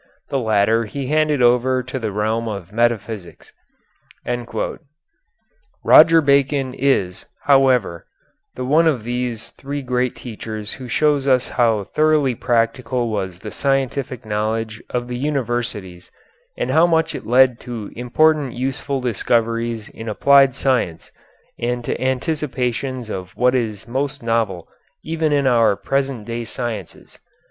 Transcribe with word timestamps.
The 0.29 0.39
latter 0.39 0.85
he 0.85 1.05
handed 1.05 1.43
over 1.43 1.83
to 1.83 1.99
the 1.99 2.11
realm 2.11 2.47
of 2.47 2.71
metaphysics. 2.73 3.53
Roger 5.85 6.21
Bacon 6.21 6.73
is, 6.73 7.27
however, 7.43 8.07
the 8.55 8.65
one 8.65 8.87
of 8.87 9.03
these 9.03 9.49
three 9.49 9.83
great 9.83 10.15
teachers 10.15 10.73
who 10.73 10.87
shows 10.87 11.27
us 11.27 11.49
how 11.49 11.83
thoroughly 11.83 12.33
practical 12.33 13.09
was 13.11 13.37
the 13.37 13.51
scientific 13.51 14.25
knowledge 14.25 14.81
of 14.89 15.07
the 15.07 15.17
universities 15.19 16.09
and 16.57 16.71
how 16.71 16.87
much 16.87 17.13
it 17.13 17.27
led 17.27 17.59
to 17.59 17.91
important 17.95 18.53
useful 18.53 19.01
discoveries 19.01 19.87
in 19.89 20.09
applied 20.09 20.55
science 20.55 21.11
and 21.59 21.83
to 21.85 22.01
anticipations 22.01 23.11
of 23.11 23.37
what 23.37 23.53
is 23.53 23.87
most 23.87 24.23
novel 24.23 24.67
even 25.03 25.31
in 25.31 25.45
our 25.45 25.75
present 25.75 26.25
day 26.25 26.43
sciences. 26.43 27.19